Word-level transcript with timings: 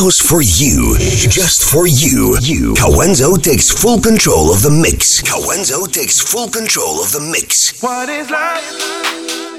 house 0.00 0.18
for 0.18 0.40
you, 0.40 0.96
just 1.28 1.62
for 1.70 1.86
you. 1.86 2.34
You. 2.40 2.72
Kawenzo 2.72 3.36
takes 3.42 3.68
full 3.68 4.00
control 4.00 4.50
of 4.50 4.62
the 4.62 4.70
mix. 4.70 5.20
Kawenzo 5.20 5.92
takes 5.92 6.18
full 6.20 6.48
control 6.48 7.02
of 7.02 7.12
the 7.12 7.20
mix. 7.20 7.78
What 7.82 8.08
is 8.08 8.30
life? 8.30 9.49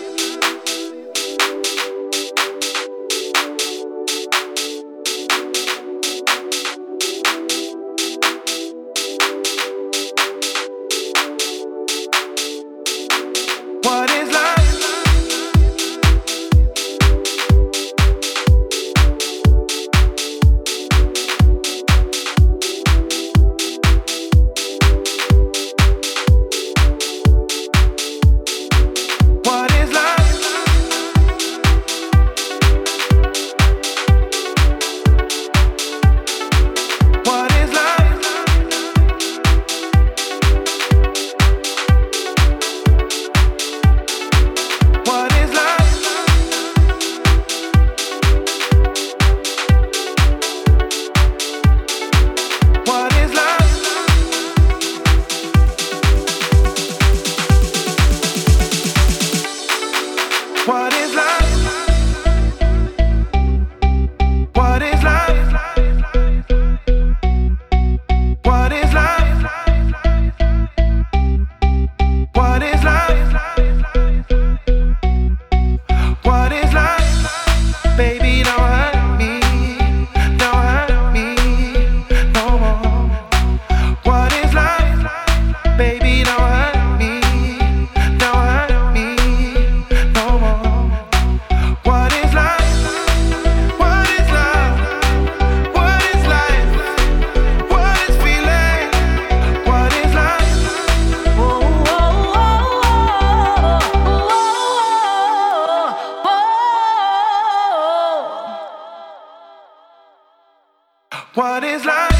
What 111.34 111.64
is 111.64 111.86
life? 111.86 112.11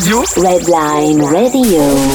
Radio 0.00 0.22
Redline 0.38 1.20
Radio. 1.30 2.09